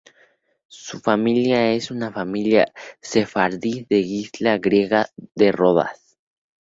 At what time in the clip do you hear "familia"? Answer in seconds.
0.99-1.73, 2.11-2.73